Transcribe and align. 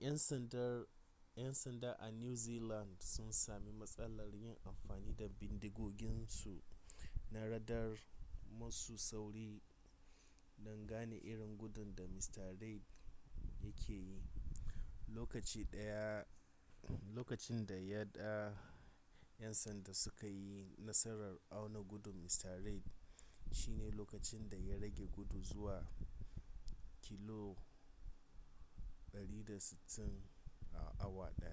'yan 0.00 0.18
sanda 1.58 1.90
a 2.06 2.08
new 2.20 2.34
zealand 2.46 2.90
sun 3.12 3.30
sami 3.44 3.72
matsalar 3.72 4.30
yin 4.42 4.56
amfani 4.70 5.16
da 5.16 5.28
bindigoginsu 5.28 6.62
na 7.32 7.48
radar 7.48 7.98
masu 8.58 8.98
sauri 8.98 9.62
don 10.64 10.86
gane 10.86 11.16
irin 11.16 11.58
gudun 11.58 11.94
da 11.94 12.04
mr 12.06 12.58
reid 12.60 12.82
ya 13.62 13.70
ke 13.72 13.92
yi 13.92 14.22
lokaci 17.14 17.64
daya 17.66 18.04
da 18.12 18.58
yan 19.38 19.54
sandan 19.54 19.94
suka 19.94 20.26
yi 20.28 20.74
nasarar 20.78 21.38
auna 21.50 21.80
gudun 21.82 22.16
mr 22.16 22.64
reid 22.64 22.84
shine 23.52 23.90
lokacin 23.90 24.48
da 24.48 24.56
ya 24.56 24.76
rage 24.78 25.06
gudu 25.06 25.40
zuwa 25.42 25.86
160km 27.02 27.56
/ 30.98 31.02
h 31.42 31.44